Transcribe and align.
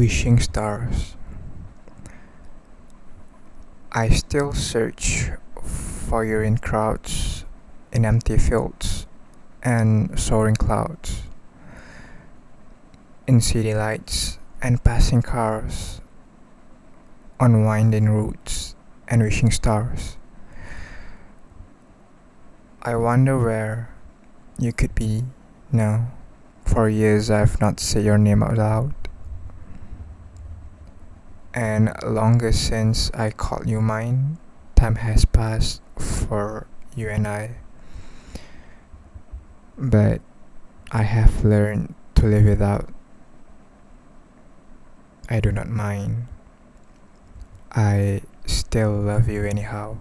Wishing 0.00 0.38
stars. 0.40 1.14
I 3.92 4.08
still 4.08 4.54
search 4.54 5.28
for 5.62 6.24
you 6.24 6.40
in 6.40 6.56
crowds, 6.56 7.44
in 7.92 8.06
empty 8.06 8.38
fields, 8.38 9.06
and 9.62 10.18
soaring 10.18 10.56
clouds, 10.56 11.24
in 13.26 13.42
city 13.42 13.74
lights 13.74 14.38
and 14.62 14.82
passing 14.82 15.20
cars, 15.20 16.00
on 17.38 17.66
winding 17.66 18.08
routes 18.08 18.74
and 19.06 19.20
wishing 19.20 19.50
stars. 19.50 20.16
I 22.80 22.96
wonder 22.96 23.38
where 23.38 23.90
you 24.58 24.72
could 24.72 24.94
be 24.94 25.24
now. 25.70 26.10
For 26.64 26.88
years 26.88 27.30
I've 27.30 27.60
not 27.60 27.80
said 27.80 28.02
your 28.02 28.16
name 28.16 28.42
out 28.42 28.56
loud. 28.56 28.99
And 31.52 31.92
longer 32.04 32.52
since 32.52 33.10
I 33.12 33.30
called 33.30 33.68
you 33.68 33.80
mine, 33.80 34.38
time 34.76 34.96
has 34.96 35.24
passed 35.24 35.82
for 35.98 36.66
you 36.94 37.08
and 37.08 37.26
I. 37.26 37.56
But 39.76 40.20
I 40.92 41.02
have 41.02 41.44
learned 41.44 41.94
to 42.16 42.26
live 42.26 42.44
without. 42.44 42.88
I 45.28 45.40
do 45.40 45.50
not 45.50 45.68
mind. 45.68 46.26
I 47.72 48.22
still 48.46 48.92
love 48.92 49.28
you 49.28 49.44
anyhow. 49.44 49.96